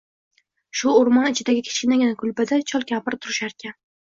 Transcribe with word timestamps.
Shu 0.79 0.93
oʻrmon 1.01 1.27
ichidagi 1.31 1.61
kichkinagina 1.67 2.17
kulbada 2.23 2.61
chol-kampir 2.73 3.21
turisharkan 3.23 3.79